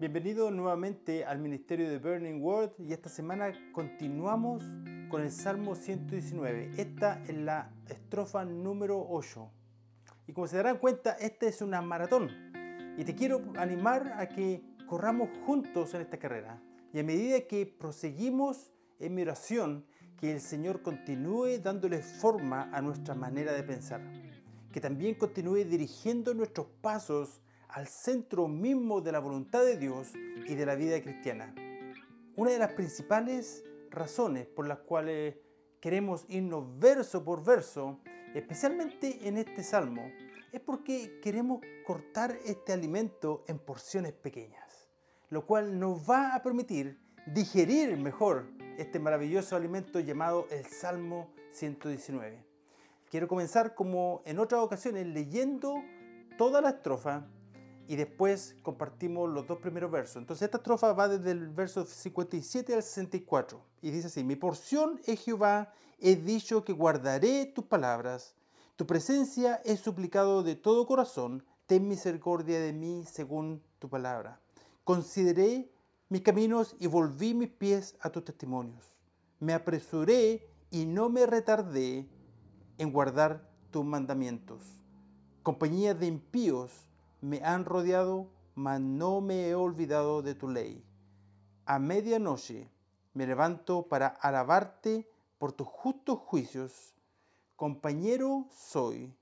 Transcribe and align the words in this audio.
Bienvenido 0.00 0.52
nuevamente 0.52 1.24
al 1.24 1.40
Ministerio 1.40 1.90
de 1.90 1.98
Burning 1.98 2.40
World 2.40 2.70
y 2.78 2.92
esta 2.92 3.08
semana 3.08 3.52
continuamos 3.72 4.62
con 5.10 5.22
el 5.22 5.32
Salmo 5.32 5.74
119. 5.74 6.70
Esta 6.76 7.20
es 7.24 7.36
la 7.36 7.72
estrofa 7.88 8.44
número 8.44 9.04
8. 9.10 9.50
Y 10.28 10.32
como 10.34 10.46
se 10.46 10.58
darán 10.58 10.78
cuenta, 10.78 11.14
esta 11.14 11.46
es 11.46 11.62
una 11.62 11.82
maratón. 11.82 12.30
Y 12.96 13.02
te 13.02 13.16
quiero 13.16 13.42
animar 13.56 14.12
a 14.16 14.28
que 14.28 14.62
corramos 14.86 15.30
juntos 15.44 15.92
en 15.94 16.02
esta 16.02 16.16
carrera. 16.16 16.62
Y 16.92 17.00
a 17.00 17.02
medida 17.02 17.40
que 17.48 17.66
proseguimos 17.66 18.70
en 19.00 19.16
mi 19.16 19.22
oración, 19.22 19.84
que 20.16 20.30
el 20.30 20.40
Señor 20.40 20.80
continúe 20.80 21.58
dándole 21.60 22.02
forma 22.02 22.70
a 22.72 22.80
nuestra 22.82 23.16
manera 23.16 23.52
de 23.52 23.64
pensar. 23.64 24.00
Que 24.70 24.80
también 24.80 25.16
continúe 25.16 25.64
dirigiendo 25.64 26.34
nuestros 26.34 26.68
pasos 26.80 27.40
al 27.68 27.86
centro 27.86 28.48
mismo 28.48 29.00
de 29.00 29.12
la 29.12 29.20
voluntad 29.20 29.64
de 29.64 29.76
Dios 29.76 30.12
y 30.46 30.54
de 30.54 30.66
la 30.66 30.74
vida 30.74 31.00
cristiana. 31.02 31.54
Una 32.36 32.50
de 32.50 32.58
las 32.58 32.72
principales 32.72 33.64
razones 33.90 34.46
por 34.46 34.66
las 34.66 34.78
cuales 34.78 35.36
queremos 35.80 36.24
irnos 36.28 36.64
verso 36.78 37.24
por 37.24 37.44
verso, 37.44 38.00
especialmente 38.34 39.28
en 39.28 39.38
este 39.38 39.62
salmo, 39.62 40.10
es 40.52 40.60
porque 40.60 41.20
queremos 41.20 41.60
cortar 41.86 42.38
este 42.44 42.72
alimento 42.72 43.44
en 43.48 43.58
porciones 43.58 44.12
pequeñas, 44.12 44.88
lo 45.30 45.46
cual 45.46 45.78
nos 45.78 46.08
va 46.08 46.34
a 46.34 46.42
permitir 46.42 46.98
digerir 47.26 47.96
mejor 47.98 48.46
este 48.78 48.98
maravilloso 48.98 49.56
alimento 49.56 50.00
llamado 50.00 50.46
el 50.50 50.64
Salmo 50.64 51.30
119. 51.50 52.44
Quiero 53.10 53.28
comenzar 53.28 53.74
como 53.74 54.22
en 54.24 54.38
otras 54.38 54.62
ocasiones 54.62 55.06
leyendo 55.06 55.82
toda 56.36 56.60
la 56.60 56.70
estrofa 56.70 57.26
y 57.88 57.96
después 57.96 58.54
compartimos 58.62 59.30
los 59.30 59.46
dos 59.46 59.58
primeros 59.58 59.90
versos. 59.90 60.16
Entonces 60.16 60.44
esta 60.44 60.58
estrofa 60.58 60.92
va 60.92 61.08
desde 61.08 61.30
el 61.30 61.48
verso 61.48 61.86
57 61.86 62.74
al 62.74 62.82
64 62.82 63.60
y 63.80 63.90
dice 63.90 64.08
así, 64.08 64.22
mi 64.22 64.36
porción 64.36 65.00
es 65.06 65.20
Jehová, 65.20 65.72
he 65.98 66.14
dicho 66.14 66.64
que 66.64 66.74
guardaré 66.74 67.46
tus 67.46 67.64
palabras, 67.64 68.34
tu 68.76 68.86
presencia 68.86 69.62
he 69.64 69.78
suplicado 69.78 70.42
de 70.42 70.54
todo 70.54 70.86
corazón, 70.86 71.42
ten 71.66 71.88
misericordia 71.88 72.60
de 72.60 72.74
mí 72.74 73.06
según 73.10 73.62
tu 73.78 73.88
palabra. 73.88 74.38
Consideré 74.84 75.72
mis 76.10 76.20
caminos 76.20 76.76
y 76.78 76.88
volví 76.88 77.32
mis 77.32 77.48
pies 77.48 77.96
a 78.00 78.10
tus 78.10 78.22
testimonios. 78.22 78.84
Me 79.40 79.54
apresuré 79.54 80.46
y 80.70 80.84
no 80.84 81.08
me 81.08 81.24
retardé 81.24 82.06
en 82.76 82.92
guardar 82.92 83.48
tus 83.70 83.82
mandamientos. 83.82 84.62
Compañía 85.42 85.94
de 85.94 86.06
impíos 86.06 86.87
me 87.20 87.42
han 87.44 87.64
rodeado, 87.64 88.28
mas 88.54 88.80
no 88.80 89.20
me 89.20 89.48
he 89.48 89.54
olvidado 89.54 90.22
de 90.22 90.34
tu 90.34 90.48
ley. 90.48 90.84
A 91.66 91.78
medianoche 91.78 92.68
me 93.14 93.26
levanto 93.26 93.88
para 93.88 94.08
alabarte 94.08 95.08
por 95.38 95.52
tus 95.52 95.66
justos 95.68 96.18
juicios. 96.18 96.94
Compañero 97.56 98.46
soy 98.50 99.14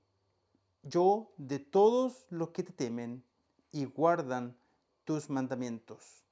yo 0.83 1.31
de 1.37 1.59
todos 1.59 2.25
los 2.29 2.49
que 2.49 2.63
te 2.63 2.71
temen 2.71 3.23
y 3.71 3.85
guardan 3.85 4.55
tus 5.03 5.29
mandamientos. 5.29 6.23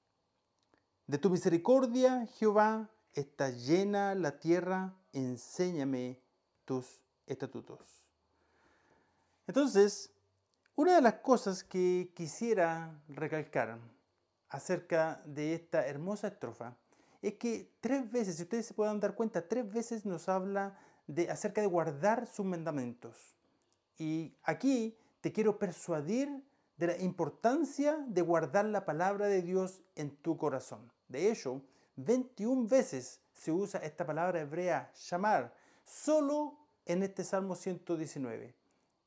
De 1.07 1.17
tu 1.17 1.29
misericordia, 1.29 2.25
Jehová, 2.37 2.89
está 3.13 3.49
llena 3.49 4.15
la 4.15 4.39
tierra, 4.39 4.93
enséñame 5.13 6.19
tus 6.65 6.99
estatutos. 7.27 8.03
Entonces, 9.47 10.11
una 10.75 10.95
de 10.95 11.01
las 11.01 11.15
cosas 11.15 11.63
que 11.63 12.11
quisiera 12.13 13.01
recalcar 13.07 13.79
acerca 14.49 15.21
de 15.25 15.53
esta 15.53 15.87
hermosa 15.87 16.27
estrofa 16.27 16.75
es 17.21 17.35
que 17.35 17.71
tres 17.79 18.11
veces, 18.11 18.35
si 18.35 18.43
ustedes 18.43 18.65
se 18.65 18.73
puedan 18.73 18.99
dar 18.99 19.15
cuenta, 19.15 19.47
tres 19.47 19.71
veces 19.71 20.05
nos 20.05 20.27
habla 20.27 20.77
de, 21.07 21.29
acerca 21.29 21.61
de 21.61 21.67
guardar 21.67 22.27
sus 22.27 22.45
mandamientos. 22.45 23.35
Y 23.97 24.35
aquí 24.43 24.97
te 25.21 25.31
quiero 25.31 25.57
persuadir 25.57 26.43
de 26.77 26.87
la 26.87 26.97
importancia 26.97 27.97
de 28.07 28.21
guardar 28.21 28.65
la 28.65 28.85
palabra 28.85 29.27
de 29.27 29.41
Dios 29.41 29.81
en 29.95 30.15
tu 30.17 30.37
corazón. 30.37 30.91
De 31.07 31.31
hecho, 31.31 31.61
21 31.95 32.67
veces 32.67 33.21
se 33.33 33.51
usa 33.51 33.79
esta 33.79 34.05
palabra 34.05 34.41
hebrea, 34.41 34.91
llamar, 35.09 35.53
solo 35.85 36.57
en 36.85 37.01
este 37.01 37.23
Salmo 37.23 37.55
119. 37.55 38.53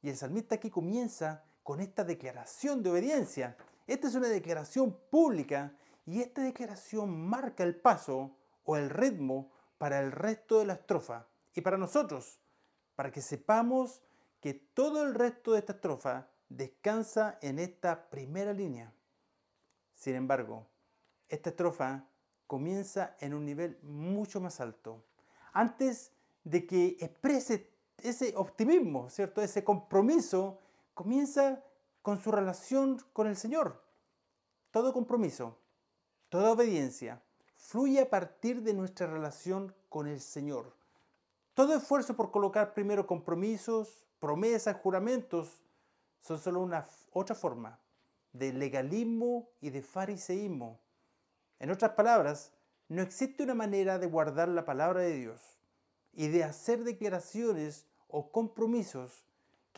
Y 0.00 0.08
el 0.08 0.16
salmista 0.16 0.54
aquí 0.54 0.70
comienza 0.70 1.44
con 1.68 1.80
esta 1.80 2.02
declaración 2.02 2.82
de 2.82 2.88
obediencia. 2.88 3.54
Esta 3.86 4.08
es 4.08 4.14
una 4.14 4.28
declaración 4.28 4.98
pública 5.10 5.76
y 6.06 6.22
esta 6.22 6.40
declaración 6.40 7.28
marca 7.28 7.62
el 7.62 7.76
paso 7.76 8.34
o 8.64 8.78
el 8.78 8.88
ritmo 8.88 9.52
para 9.76 10.00
el 10.00 10.10
resto 10.10 10.60
de 10.60 10.64
la 10.64 10.72
estrofa 10.72 11.26
y 11.52 11.60
para 11.60 11.76
nosotros, 11.76 12.40
para 12.96 13.10
que 13.10 13.20
sepamos 13.20 14.00
que 14.40 14.54
todo 14.54 15.02
el 15.02 15.14
resto 15.14 15.52
de 15.52 15.58
esta 15.58 15.74
estrofa 15.74 16.30
descansa 16.48 17.38
en 17.42 17.58
esta 17.58 18.08
primera 18.08 18.54
línea. 18.54 18.90
Sin 19.94 20.14
embargo, 20.14 20.66
esta 21.28 21.50
estrofa 21.50 22.08
comienza 22.46 23.14
en 23.20 23.34
un 23.34 23.44
nivel 23.44 23.78
mucho 23.82 24.40
más 24.40 24.58
alto. 24.62 25.04
Antes 25.52 26.12
de 26.44 26.66
que 26.66 26.96
exprese 26.98 27.70
ese 27.98 28.32
optimismo, 28.36 29.10
¿cierto? 29.10 29.42
Ese 29.42 29.62
compromiso 29.62 30.60
comienza 30.98 31.62
con 32.02 32.20
su 32.20 32.32
relación 32.32 33.00
con 33.12 33.28
el 33.28 33.36
Señor. 33.36 33.84
Todo 34.72 34.92
compromiso, 34.92 35.56
toda 36.28 36.50
obediencia 36.50 37.22
fluye 37.56 38.00
a 38.00 38.10
partir 38.10 38.62
de 38.62 38.74
nuestra 38.74 39.06
relación 39.06 39.72
con 39.88 40.08
el 40.08 40.20
Señor. 40.20 40.74
Todo 41.54 41.76
esfuerzo 41.76 42.16
por 42.16 42.32
colocar 42.32 42.74
primero 42.74 43.06
compromisos, 43.06 44.08
promesas, 44.18 44.74
juramentos, 44.74 45.62
son 46.20 46.40
solo 46.40 46.58
una 46.62 46.84
otra 47.12 47.36
forma 47.36 47.78
de 48.32 48.52
legalismo 48.52 49.50
y 49.60 49.70
de 49.70 49.82
fariseísmo. 49.82 50.80
En 51.60 51.70
otras 51.70 51.92
palabras, 51.92 52.52
no 52.88 53.02
existe 53.02 53.44
una 53.44 53.54
manera 53.54 54.00
de 54.00 54.08
guardar 54.08 54.48
la 54.48 54.64
palabra 54.64 55.02
de 55.02 55.14
Dios 55.14 55.60
y 56.12 56.26
de 56.26 56.42
hacer 56.42 56.82
declaraciones 56.82 57.86
o 58.08 58.32
compromisos 58.32 59.27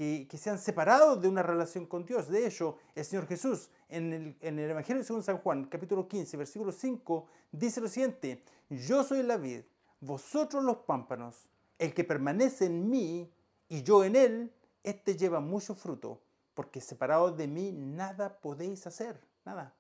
que, 0.01 0.39
sean 0.39 0.59
separados 0.59 1.21
de 1.21 1.29
una 1.29 1.43
relación 1.43 1.85
con 1.85 2.07
Dios. 2.07 2.29
De 2.29 2.47
hecho, 2.47 2.79
el 2.95 3.05
Señor 3.05 3.27
Jesús 3.27 3.69
en 3.91 4.13
el, 4.15 4.37
en 4.41 4.59
el 4.59 4.71
Evangelio 4.71 5.05
según 5.05 5.23
San 5.23 5.37
Juan, 5.37 5.67
capítulo 5.67 6.09
15, 6.09 6.39
versículo 6.39 6.73
5, 6.73 7.27
dice 7.53 7.83
lo 7.83 7.89
siguiente, 7.89 8.43
yo 8.71 9.05
soy 9.05 9.23
la 9.23 9.37
vid, 9.37 9.61
vosotros 10.01 10.65
los 10.65 10.79
pámpanos, 10.79 11.51
el 11.79 11.93
que 11.93 12.05
permanece 12.05 12.65
en 12.65 12.89
mí 12.89 13.31
y 13.69 13.83
yo 13.83 14.03
en 14.03 14.17
él, 14.17 14.51
éste 14.83 15.19
lleva 15.19 15.41
mucho 15.41 15.75
fruto, 15.75 16.23
porque 16.55 16.81
separados 16.81 17.37
de 17.37 17.47
mí 17.47 17.71
nada 17.71 18.41
podéis 18.41 18.87
hacer, 18.87 19.21
nada. 19.45 19.75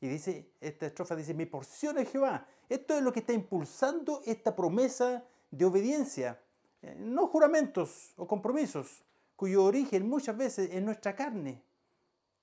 Y 0.00 0.06
dice, 0.06 0.52
esta 0.60 0.86
estrofa 0.86 1.16
dice, 1.16 1.34
mi 1.34 1.46
porción 1.46 1.98
es 1.98 2.08
Jehová. 2.08 2.46
Esto 2.68 2.96
es 2.96 3.02
lo 3.02 3.12
que 3.12 3.18
está 3.18 3.32
impulsando 3.32 4.22
esta 4.24 4.54
promesa 4.54 5.24
de 5.50 5.64
obediencia. 5.64 6.40
Eh, 6.82 6.94
no 6.96 7.26
juramentos 7.26 8.14
o 8.16 8.28
compromisos, 8.28 9.02
cuyo 9.40 9.64
origen 9.64 10.06
muchas 10.06 10.36
veces 10.36 10.68
es 10.70 10.82
nuestra 10.82 11.16
carne. 11.16 11.62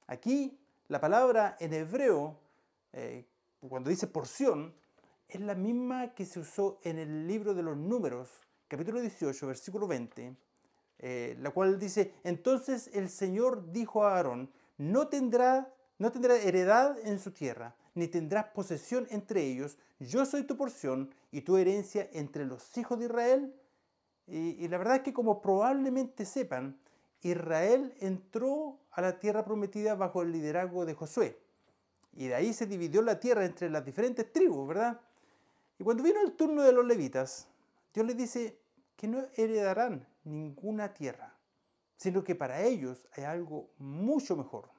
Aquí 0.07 0.57
la 0.87 0.99
palabra 0.99 1.55
en 1.59 1.71
hebreo, 1.71 2.35
eh, 2.91 3.23
cuando 3.69 3.91
dice 3.91 4.07
porción, 4.07 4.73
es 5.29 5.39
la 5.41 5.53
misma 5.53 6.15
que 6.15 6.25
se 6.25 6.39
usó 6.39 6.79
en 6.81 6.97
el 6.97 7.27
libro 7.27 7.53
de 7.53 7.61
los 7.61 7.77
números, 7.77 8.29
capítulo 8.67 8.99
18, 8.99 9.45
versículo 9.45 9.85
20, 9.85 10.35
eh, 10.97 11.37
la 11.39 11.51
cual 11.51 11.77
dice, 11.77 12.15
entonces 12.23 12.89
el 12.91 13.11
Señor 13.11 13.71
dijo 13.71 14.03
a 14.03 14.15
Aarón, 14.15 14.49
no 14.79 15.07
tendrá, 15.07 15.71
no 15.99 16.11
tendrá 16.11 16.35
heredad 16.37 16.97
en 17.03 17.19
su 17.19 17.29
tierra, 17.29 17.75
ni 17.93 18.07
tendrás 18.07 18.45
posesión 18.55 19.05
entre 19.11 19.43
ellos, 19.43 19.77
yo 19.99 20.25
soy 20.25 20.45
tu 20.45 20.57
porción 20.57 21.13
y 21.31 21.41
tu 21.41 21.57
herencia 21.57 22.09
entre 22.13 22.43
los 22.43 22.75
hijos 22.75 22.97
de 22.97 23.05
Israel. 23.05 23.53
y 24.25 24.67
la 24.67 24.79
verdad 24.79 24.95
es 24.95 25.01
que 25.03 25.13
como 25.13 25.41
probablemente 25.41 26.25
sepan, 26.25 26.75
Israel 27.21 27.93
entró 27.99 28.79
a 28.91 29.01
la 29.01 29.19
tierra 29.19 29.43
prometida 29.43 29.95
bajo 29.95 30.21
el 30.21 30.31
liderazgo 30.31 30.85
de 30.85 30.93
Josué. 30.93 31.39
Y 32.13 32.27
de 32.27 32.35
ahí 32.35 32.53
se 32.53 32.65
dividió 32.65 33.01
la 33.01 33.19
tierra 33.19 33.45
entre 33.45 33.69
las 33.69 33.85
diferentes 33.85 34.31
tribus, 34.31 34.67
¿verdad? 34.67 34.99
Y 35.79 35.83
cuando 35.83 36.03
vino 36.03 36.21
el 36.21 36.33
turno 36.33 36.63
de 36.63 36.71
los 36.71 36.85
levitas, 36.85 37.47
Dios 37.93 38.05
les 38.05 38.17
dice 38.17 38.59
que 38.95 39.07
no 39.07 39.25
heredarán 39.35 40.07
ninguna 40.23 40.93
tierra, 40.93 41.35
sino 41.95 42.23
que 42.23 42.35
para 42.35 42.63
ellos 42.63 43.07
hay 43.13 43.23
algo 43.23 43.69
mucho 43.77 44.35
mejor. 44.35 44.69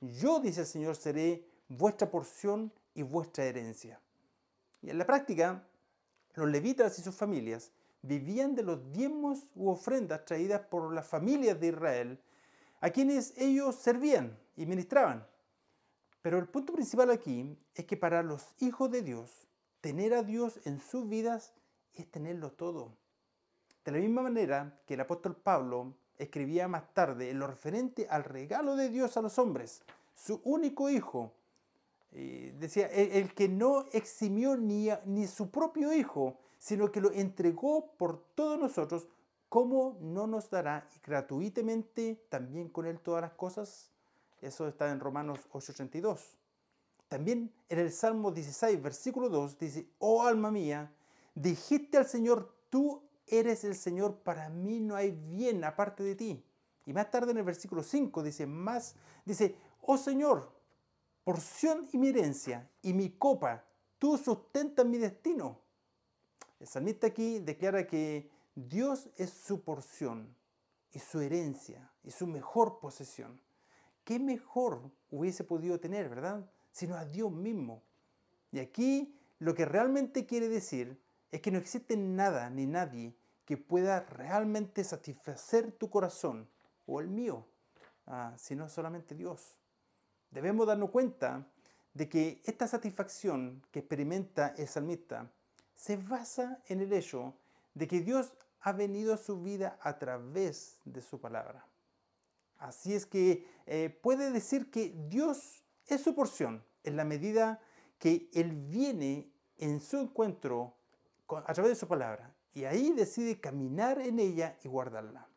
Yo, 0.00 0.40
dice 0.40 0.62
el 0.62 0.66
Señor, 0.66 0.96
seré 0.96 1.46
vuestra 1.68 2.10
porción 2.10 2.72
y 2.94 3.02
vuestra 3.02 3.44
herencia. 3.44 4.00
Y 4.82 4.90
en 4.90 4.98
la 4.98 5.06
práctica, 5.06 5.66
los 6.34 6.48
levitas 6.48 6.98
y 6.98 7.02
sus 7.02 7.14
familias 7.14 7.72
vivían 8.06 8.54
de 8.54 8.62
los 8.62 8.92
diezmos 8.92 9.46
u 9.54 9.70
ofrendas 9.70 10.24
traídas 10.24 10.60
por 10.60 10.92
las 10.92 11.06
familias 11.06 11.58
de 11.58 11.68
Israel, 11.68 12.20
a 12.80 12.90
quienes 12.90 13.36
ellos 13.38 13.76
servían 13.76 14.38
y 14.56 14.66
ministraban. 14.66 15.26
Pero 16.20 16.38
el 16.38 16.46
punto 16.46 16.72
principal 16.72 17.10
aquí 17.10 17.56
es 17.74 17.84
que 17.86 17.96
para 17.96 18.22
los 18.22 18.54
hijos 18.60 18.90
de 18.90 19.02
Dios, 19.02 19.48
tener 19.80 20.14
a 20.14 20.22
Dios 20.22 20.60
en 20.64 20.80
sus 20.80 21.08
vidas 21.08 21.54
es 21.94 22.10
tenerlo 22.10 22.52
todo. 22.52 22.96
De 23.84 23.92
la 23.92 23.98
misma 23.98 24.22
manera 24.22 24.80
que 24.86 24.94
el 24.94 25.00
apóstol 25.00 25.36
Pablo 25.36 25.94
escribía 26.18 26.68
más 26.68 26.92
tarde 26.94 27.30
en 27.30 27.38
lo 27.38 27.46
referente 27.46 28.06
al 28.08 28.24
regalo 28.24 28.76
de 28.76 28.88
Dios 28.88 29.16
a 29.16 29.22
los 29.22 29.38
hombres, 29.38 29.82
su 30.14 30.40
único 30.44 30.88
hijo, 30.88 31.32
decía, 32.12 32.86
el, 32.86 33.34
que 33.34 33.48
no 33.48 33.86
eximió 33.92 34.56
ni, 34.56 34.88
ni 35.06 35.26
su 35.26 35.50
propio 35.50 35.92
hijo, 35.92 36.38
sino 36.64 36.90
que 36.90 37.02
lo 37.02 37.12
entregó 37.12 37.94
por 37.98 38.24
todos 38.34 38.58
nosotros, 38.58 39.06
¿cómo 39.50 39.98
no 40.00 40.26
nos 40.26 40.48
dará 40.48 40.88
gratuitamente 41.04 42.24
también 42.30 42.70
con 42.70 42.86
él 42.86 43.00
todas 43.00 43.20
las 43.20 43.32
cosas? 43.32 43.90
Eso 44.40 44.66
está 44.66 44.90
en 44.90 44.98
Romanos 44.98 45.40
8:32. 45.52 46.38
También 47.06 47.52
en 47.68 47.78
el 47.78 47.92
Salmo 47.92 48.32
16, 48.32 48.80
versículo 48.80 49.28
2, 49.28 49.58
dice, 49.58 49.90
oh 49.98 50.22
alma 50.22 50.50
mía, 50.50 50.90
dijiste 51.34 51.98
al 51.98 52.06
Señor, 52.06 52.56
tú 52.70 53.02
eres 53.26 53.64
el 53.64 53.74
Señor, 53.74 54.20
para 54.20 54.48
mí 54.48 54.80
no 54.80 54.96
hay 54.96 55.10
bien 55.10 55.62
aparte 55.64 56.02
de 56.02 56.14
ti. 56.14 56.42
Y 56.86 56.94
más 56.94 57.10
tarde 57.10 57.32
en 57.32 57.36
el 57.36 57.44
versículo 57.44 57.82
5 57.82 58.22
dice, 58.22 58.46
más, 58.46 58.96
dice, 59.26 59.54
oh 59.82 59.98
Señor, 59.98 60.50
porción 61.24 61.90
y 61.92 61.98
mi 61.98 62.08
herencia 62.08 62.70
y 62.80 62.94
mi 62.94 63.10
copa, 63.10 63.66
tú 63.98 64.16
sustentas 64.16 64.86
mi 64.86 64.96
destino. 64.96 65.63
El 66.64 66.68
salmista 66.70 67.08
aquí 67.08 67.40
declara 67.40 67.86
que 67.86 68.30
Dios 68.54 69.10
es 69.18 69.28
su 69.28 69.60
porción 69.60 70.34
y 70.92 70.98
su 70.98 71.20
herencia 71.20 71.92
y 72.02 72.10
su 72.10 72.26
mejor 72.26 72.78
posesión. 72.78 73.38
¿Qué 74.02 74.18
mejor 74.18 74.90
hubiese 75.10 75.44
podido 75.44 75.78
tener, 75.78 76.08
verdad? 76.08 76.50
Sino 76.72 76.94
a 76.94 77.04
Dios 77.04 77.30
mismo. 77.30 77.82
Y 78.50 78.60
aquí 78.60 79.14
lo 79.40 79.54
que 79.54 79.66
realmente 79.66 80.24
quiere 80.24 80.48
decir 80.48 80.98
es 81.30 81.42
que 81.42 81.50
no 81.50 81.58
existe 81.58 81.98
nada 81.98 82.48
ni 82.48 82.64
nadie 82.64 83.14
que 83.44 83.58
pueda 83.58 84.00
realmente 84.00 84.84
satisfacer 84.84 85.70
tu 85.70 85.90
corazón 85.90 86.48
o 86.86 86.98
el 86.98 87.08
mío, 87.08 87.46
ah, 88.06 88.32
sino 88.38 88.70
solamente 88.70 89.14
Dios. 89.14 89.58
Debemos 90.30 90.66
darnos 90.66 90.88
cuenta 90.88 91.46
de 91.92 92.08
que 92.08 92.40
esta 92.46 92.66
satisfacción 92.66 93.62
que 93.70 93.80
experimenta 93.80 94.54
el 94.56 94.66
salmista 94.66 95.30
se 95.74 95.96
basa 95.96 96.62
en 96.66 96.80
el 96.80 96.92
hecho 96.92 97.34
de 97.74 97.86
que 97.88 98.00
Dios 98.00 98.34
ha 98.60 98.72
venido 98.72 99.14
a 99.14 99.18
su 99.18 99.42
vida 99.42 99.78
a 99.82 99.98
través 99.98 100.78
de 100.84 101.02
su 101.02 101.20
palabra. 101.20 101.66
Así 102.58 102.94
es 102.94 103.04
que 103.04 103.46
eh, 103.66 103.90
puede 104.02 104.30
decir 104.30 104.70
que 104.70 104.94
Dios 105.08 105.64
es 105.86 106.00
su 106.00 106.14
porción 106.14 106.64
en 106.82 106.96
la 106.96 107.04
medida 107.04 107.60
que 107.98 108.30
Él 108.32 108.52
viene 108.52 109.30
en 109.58 109.80
su 109.80 109.98
encuentro 109.98 110.76
a 111.28 111.52
través 111.52 111.72
de 111.72 111.76
su 111.76 111.86
palabra 111.86 112.34
y 112.54 112.64
ahí 112.64 112.90
decide 112.92 113.40
caminar 113.40 114.00
en 114.00 114.18
ella 114.18 114.56
y 114.62 114.68
guardarla. 114.68 115.28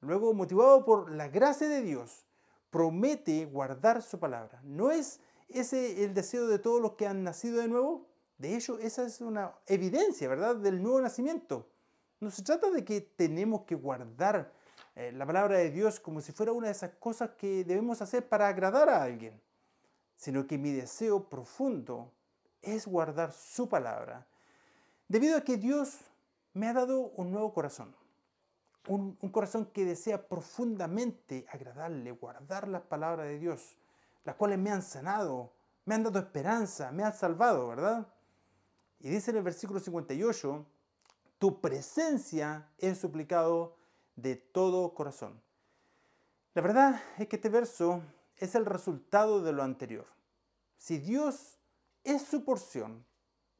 Luego, 0.00 0.32
motivado 0.34 0.84
por 0.84 1.10
la 1.10 1.28
gracia 1.28 1.68
de 1.68 1.82
Dios, 1.82 2.26
promete 2.70 3.46
guardar 3.46 4.02
su 4.02 4.18
palabra. 4.18 4.60
¿No 4.62 4.90
es 4.90 5.20
ese 5.48 6.04
el 6.04 6.14
deseo 6.14 6.46
de 6.46 6.58
todos 6.58 6.80
los 6.80 6.92
que 6.92 7.06
han 7.06 7.24
nacido 7.24 7.60
de 7.60 7.68
nuevo? 7.68 8.06
De 8.44 8.54
hecho, 8.54 8.78
esa 8.78 9.06
es 9.06 9.22
una 9.22 9.54
evidencia, 9.66 10.28
¿verdad?, 10.28 10.56
del 10.56 10.82
nuevo 10.82 11.00
nacimiento. 11.00 11.66
No 12.20 12.30
se 12.30 12.42
trata 12.42 12.70
de 12.70 12.84
que 12.84 13.00
tenemos 13.00 13.62
que 13.62 13.74
guardar 13.74 14.52
eh, 14.96 15.12
la 15.12 15.24
palabra 15.24 15.56
de 15.56 15.70
Dios 15.70 15.98
como 15.98 16.20
si 16.20 16.32
fuera 16.32 16.52
una 16.52 16.66
de 16.66 16.72
esas 16.72 16.90
cosas 17.00 17.30
que 17.38 17.64
debemos 17.64 18.02
hacer 18.02 18.28
para 18.28 18.46
agradar 18.46 18.90
a 18.90 19.02
alguien, 19.02 19.40
sino 20.16 20.46
que 20.46 20.58
mi 20.58 20.72
deseo 20.72 21.26
profundo 21.26 22.12
es 22.60 22.86
guardar 22.86 23.32
su 23.32 23.66
palabra, 23.66 24.26
debido 25.08 25.38
a 25.38 25.40
que 25.40 25.56
Dios 25.56 26.00
me 26.52 26.68
ha 26.68 26.74
dado 26.74 27.12
un 27.16 27.32
nuevo 27.32 27.54
corazón. 27.54 27.96
Un, 28.88 29.14
corazón 29.32 29.70
que 29.72 29.86
desea 29.86 30.28
profundamente 30.28 31.46
agradarle, 31.50 32.10
guardar 32.10 32.68
las 32.68 32.82
palabras 32.82 33.26
de 33.26 33.38
Dios, 33.38 33.78
las 34.22 34.34
cuales 34.34 34.58
me 34.58 34.70
han 34.70 34.82
sanado, 34.82 35.54
me 35.86 35.94
han 35.94 36.02
dado 36.02 36.18
esperanza, 36.18 36.92
me 36.92 37.04
han 37.04 37.14
salvado, 37.14 37.68
¿verdad? 37.68 38.06
Y 39.00 39.10
dice 39.10 39.30
en 39.30 39.38
el 39.38 39.42
versículo 39.42 39.80
58, 39.80 40.66
tu 41.38 41.60
presencia 41.60 42.68
es 42.78 42.98
suplicado 42.98 43.76
de 44.16 44.36
todo 44.36 44.94
corazón. 44.94 45.40
La 46.54 46.62
verdad 46.62 47.02
es 47.18 47.28
que 47.28 47.36
este 47.36 47.48
verso 47.48 48.02
es 48.36 48.54
el 48.54 48.64
resultado 48.64 49.42
de 49.42 49.52
lo 49.52 49.62
anterior. 49.62 50.06
Si 50.78 50.98
Dios 50.98 51.58
es 52.04 52.22
su 52.22 52.44
porción 52.44 53.04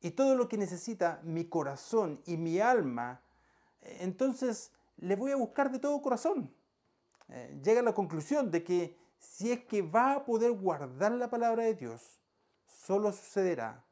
y 0.00 0.12
todo 0.12 0.36
lo 0.36 0.48
que 0.48 0.56
necesita 0.56 1.20
mi 1.25 1.46
corazón 1.46 2.20
y 2.26 2.37
mi 2.37 2.60
alma, 2.60 3.20
entonces 3.80 4.70
le 4.96 5.16
voy 5.16 5.32
a 5.32 5.37
buscar 5.37 5.70
de 5.70 5.78
todo 5.78 6.00
corazón. 6.00 6.52
Eh, 7.28 7.60
llega 7.62 7.80
a 7.80 7.84
la 7.84 7.94
conclusión 7.94 8.50
de 8.50 8.62
que 8.62 8.96
si 9.19 9.50
es 9.50 9.64
que 9.64 9.82
va 9.82 10.12
a 10.12 10.25
poder 10.25 10.52
guardar 10.52 11.12
la 11.12 11.30
palabra 11.30 11.64
de 11.64 11.75
Dios, 11.75 12.20
solo 12.66 13.10
sucederá 13.12 13.82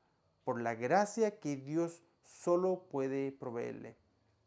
por 0.44 0.60
la 0.60 0.74
gracia 0.74 1.38
que 1.38 1.56
Dios 1.56 2.02
solo 2.22 2.84
puede 2.90 3.32
proveerle. 3.32 3.96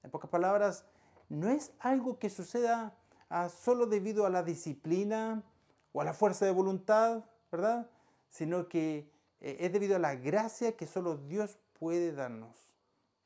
En 0.03 0.11
pocas 0.11 0.29
palabras, 0.29 0.85
no 1.29 1.49
es 1.49 1.71
algo 1.79 2.19
que 2.19 2.29
suceda 2.29 2.95
ah, 3.29 3.49
solo 3.49 3.87
debido 3.87 4.25
a 4.25 4.29
la 4.29 4.43
disciplina 4.43 5.43
o 5.91 6.01
a 6.01 6.05
la 6.05 6.13
fuerza 6.13 6.45
de 6.45 6.51
voluntad, 6.51 7.23
¿verdad? 7.51 7.89
Sino 8.29 8.67
que 8.67 9.09
eh, 9.39 9.57
es 9.59 9.71
debido 9.71 9.95
a 9.95 9.99
la 9.99 10.15
gracia 10.15 10.75
que 10.75 10.87
solo 10.87 11.17
Dios 11.17 11.57
puede 11.79 12.11
darnos. 12.11 12.69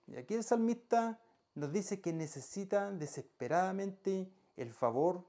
Y 0.08 0.16
aquí 0.18 0.34
el 0.34 0.44
salmista 0.44 1.20
nos 1.56 1.72
dice 1.72 2.02
que 2.02 2.14
necesita 2.14 2.92
desesperadamente 2.92 4.32
el 4.56 4.74
favor 4.74 5.26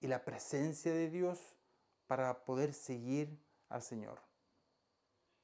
y 0.00 0.06
la 0.06 0.24
presencia 0.24 0.92
de 0.92 1.10
Dios 1.10 1.56
para 2.06 2.44
poder 2.44 2.72
seguir 2.72 3.38
al 3.68 3.82
Señor. 3.82 4.20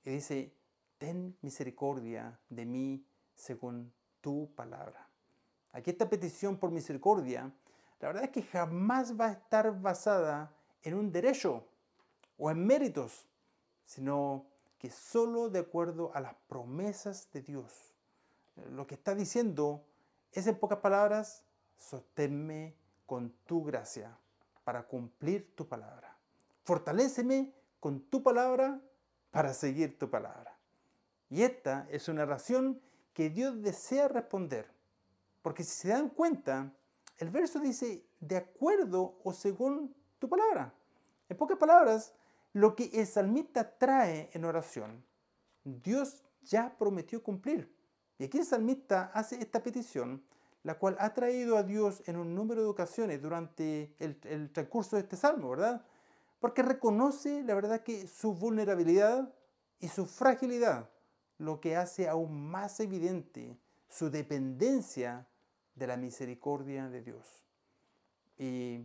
Y 0.04 0.10
dice, 0.10 0.54
ten 1.02 1.36
misericordia 1.42 2.38
de 2.48 2.64
mí 2.64 3.04
según 3.34 3.92
tu 4.20 4.54
palabra. 4.54 5.08
Aquí 5.72 5.90
esta 5.90 6.08
petición 6.08 6.56
por 6.56 6.70
misericordia, 6.70 7.52
la 7.98 8.06
verdad 8.06 8.22
es 8.22 8.30
que 8.30 8.44
jamás 8.44 9.18
va 9.18 9.26
a 9.26 9.32
estar 9.32 9.80
basada 9.80 10.54
en 10.80 10.94
un 10.94 11.10
derecho 11.10 11.66
o 12.38 12.52
en 12.52 12.64
méritos, 12.64 13.26
sino 13.84 14.46
que 14.78 14.90
solo 14.90 15.50
de 15.50 15.58
acuerdo 15.58 16.12
a 16.14 16.20
las 16.20 16.34
promesas 16.46 17.28
de 17.32 17.42
Dios. 17.42 17.96
Lo 18.70 18.86
que 18.86 18.94
está 18.94 19.16
diciendo 19.16 19.84
es 20.30 20.46
en 20.46 20.56
pocas 20.56 20.78
palabras, 20.78 21.42
sosténme 21.78 22.76
con 23.06 23.30
tu 23.44 23.64
gracia 23.64 24.16
para 24.62 24.84
cumplir 24.84 25.52
tu 25.56 25.66
palabra. 25.66 26.16
Fortaléceme 26.62 27.52
con 27.80 28.02
tu 28.02 28.22
palabra 28.22 28.80
para 29.32 29.52
seguir 29.52 29.98
tu 29.98 30.08
palabra. 30.08 30.51
Y 31.32 31.44
esta 31.44 31.86
es 31.90 32.08
una 32.08 32.24
oración 32.24 32.78
que 33.14 33.30
Dios 33.30 33.62
desea 33.62 34.06
responder. 34.06 34.70
Porque 35.40 35.64
si 35.64 35.70
se 35.70 35.88
dan 35.88 36.10
cuenta, 36.10 36.70
el 37.16 37.30
verso 37.30 37.58
dice, 37.58 38.04
de 38.20 38.36
acuerdo 38.36 39.18
o 39.24 39.32
según 39.32 39.94
tu 40.18 40.28
palabra. 40.28 40.74
En 41.30 41.38
pocas 41.38 41.56
palabras, 41.56 42.12
lo 42.52 42.76
que 42.76 42.90
el 42.92 43.06
salmista 43.06 43.78
trae 43.78 44.28
en 44.34 44.44
oración, 44.44 45.02
Dios 45.64 46.22
ya 46.42 46.76
prometió 46.76 47.22
cumplir. 47.22 47.74
Y 48.18 48.24
aquí 48.24 48.36
el 48.36 48.44
salmista 48.44 49.10
hace 49.14 49.36
esta 49.40 49.62
petición, 49.62 50.22
la 50.62 50.78
cual 50.78 50.98
ha 51.00 51.14
traído 51.14 51.56
a 51.56 51.62
Dios 51.62 52.02
en 52.04 52.18
un 52.18 52.34
número 52.34 52.60
de 52.60 52.68
ocasiones 52.68 53.22
durante 53.22 53.96
el, 54.00 54.50
transcurso 54.52 54.96
de 54.96 55.02
este 55.02 55.16
salmo, 55.16 55.48
¿verdad? 55.48 55.82
Porque 56.40 56.62
reconoce 56.62 57.42
la 57.42 57.54
verdad 57.54 57.80
que 57.80 58.06
su 58.06 58.34
vulnerabilidad 58.34 59.32
y 59.80 59.88
su 59.88 60.04
fragilidad, 60.04 60.90
lo 61.42 61.60
que 61.60 61.74
hace 61.74 62.08
aún 62.08 62.48
más 62.48 62.78
evidente 62.78 63.58
su 63.88 64.10
dependencia 64.10 65.26
de 65.74 65.88
la 65.88 65.96
misericordia 65.96 66.88
de 66.88 67.02
Dios. 67.02 67.26
Y 68.38 68.84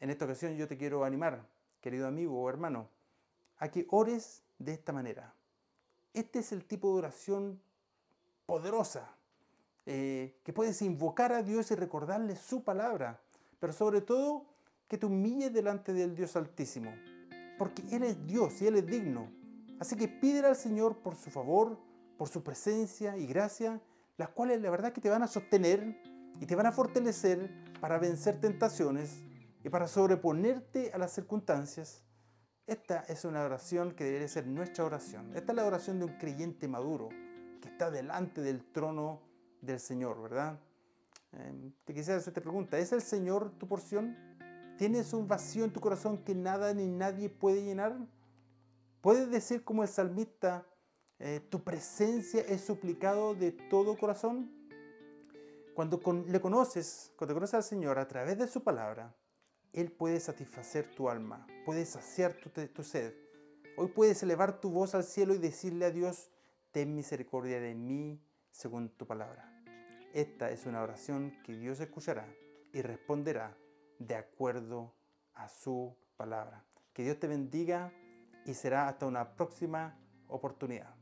en 0.00 0.08
esta 0.08 0.24
ocasión 0.24 0.56
yo 0.56 0.66
te 0.66 0.78
quiero 0.78 1.04
animar, 1.04 1.46
querido 1.82 2.08
amigo 2.08 2.40
o 2.40 2.48
hermano, 2.48 2.88
a 3.58 3.68
que 3.68 3.86
ores 3.90 4.42
de 4.58 4.72
esta 4.72 4.90
manera. 4.90 5.34
Este 6.14 6.38
es 6.38 6.50
el 6.52 6.64
tipo 6.64 6.90
de 6.92 6.98
oración 6.98 7.60
poderosa, 8.46 9.14
eh, 9.84 10.34
que 10.44 10.54
puedes 10.54 10.80
invocar 10.80 11.32
a 11.32 11.42
Dios 11.42 11.70
y 11.70 11.74
recordarle 11.74 12.36
su 12.36 12.64
palabra, 12.64 13.20
pero 13.60 13.74
sobre 13.74 14.00
todo 14.00 14.46
que 14.88 14.96
te 14.96 15.04
humilles 15.04 15.52
delante 15.52 15.92
del 15.92 16.16
Dios 16.16 16.36
Altísimo, 16.36 16.90
porque 17.58 17.82
Él 17.90 18.02
es 18.02 18.26
Dios 18.26 18.62
y 18.62 18.66
Él 18.66 18.76
es 18.76 18.86
digno. 18.86 19.30
Así 19.78 19.94
que 19.94 20.08
pídele 20.08 20.48
al 20.48 20.56
Señor 20.56 20.96
por 20.96 21.14
su 21.14 21.30
favor, 21.30 21.86
por 22.18 22.28
su 22.28 22.42
presencia 22.42 23.16
y 23.16 23.26
gracia, 23.26 23.80
las 24.18 24.28
cuales 24.30 24.60
la 24.60 24.68
verdad 24.68 24.92
que 24.92 25.00
te 25.00 25.08
van 25.08 25.22
a 25.22 25.28
sostener 25.28 25.96
y 26.40 26.46
te 26.46 26.56
van 26.56 26.66
a 26.66 26.72
fortalecer 26.72 27.48
para 27.80 27.98
vencer 27.98 28.40
tentaciones 28.40 29.22
y 29.64 29.68
para 29.70 29.86
sobreponerte 29.86 30.90
a 30.92 30.98
las 30.98 31.12
circunstancias 31.12 32.04
Esta 32.66 33.00
es 33.08 33.24
una 33.24 33.44
oración 33.44 33.92
que 33.92 34.04
debería 34.04 34.28
ser 34.28 34.46
nuestra 34.46 34.84
oración. 34.84 35.34
Esta 35.34 35.52
es 35.52 35.56
la 35.56 35.64
oración 35.64 35.98
de 35.98 36.04
un 36.04 36.18
creyente 36.18 36.68
maduro 36.68 37.08
que 37.62 37.68
está 37.68 37.90
delante 37.90 38.42
del 38.42 38.62
trono 38.72 39.22
del 39.62 39.80
Señor, 39.80 40.20
¿verdad? 40.20 40.60
Eh, 41.32 41.72
te 41.84 41.94
quisiera 41.94 42.18
hacer 42.18 42.32
esta 42.32 42.42
pregunta. 42.42 42.78
¿Es 42.78 42.92
el 42.92 43.00
Señor 43.00 43.52
tu 43.58 43.66
porción? 43.66 44.16
¿Tienes 44.76 45.14
un 45.14 45.26
vacío 45.26 45.64
en 45.64 45.72
tu 45.72 45.80
corazón 45.80 46.18
que 46.18 46.34
nada 46.34 46.74
ni 46.74 46.86
nadie 46.86 47.30
puede 47.30 47.64
llenar? 47.64 47.96
¿Puedes 49.00 49.30
decir 49.30 49.64
como 49.64 49.82
el 49.82 49.88
salmista, 49.88 50.66
eh, 51.20 51.40
tu 51.50 51.64
presencia 51.64 52.42
es 52.42 52.60
suplicado 52.62 53.34
de 53.34 53.52
todo 53.52 53.96
corazón? 53.96 54.52
Cuando 55.74 56.00
le 56.26 56.40
conoces, 56.40 57.12
cuando 57.16 57.34
conoces 57.34 57.54
al 57.54 57.62
Señor 57.62 57.98
a 57.98 58.08
través 58.08 58.38
de 58.38 58.48
su 58.48 58.62
palabra, 58.62 59.14
Él 59.72 59.92
puede 59.92 60.20
satisfacer 60.20 60.90
tu 60.94 61.08
alma, 61.08 61.46
puede 61.64 61.86
saciar 61.86 62.34
tu, 62.34 62.50
tu 62.50 62.82
sed. 62.82 63.14
Hoy 63.76 63.88
puedes 63.88 64.22
elevar 64.22 64.60
tu 64.60 64.70
voz 64.70 64.94
al 64.94 65.04
cielo 65.04 65.34
y 65.34 65.38
decirle 65.38 65.86
a 65.86 65.90
Dios, 65.90 66.30
ten 66.72 66.94
misericordia 66.94 67.60
de 67.60 67.74
mí 67.74 68.20
según 68.50 68.88
tu 68.90 69.06
palabra. 69.06 69.52
Esta 70.14 70.50
es 70.50 70.66
una 70.66 70.82
oración 70.82 71.32
que 71.44 71.56
Dios 71.56 71.78
escuchará 71.80 72.26
y 72.72 72.82
responderá 72.82 73.56
de 73.98 74.14
acuerdo 74.14 74.94
a 75.34 75.48
su 75.48 75.96
palabra. 76.16 76.64
Que 76.92 77.04
Dios 77.04 77.20
te 77.20 77.28
bendiga 77.28 77.92
y 78.44 78.54
será 78.54 78.88
hasta 78.88 79.06
una 79.06 79.36
próxima 79.36 79.96
oportunidad. 80.26 80.97